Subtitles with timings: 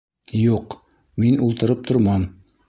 [0.43, 0.73] Юҡ,
[1.25, 2.27] мин ултырып тормам.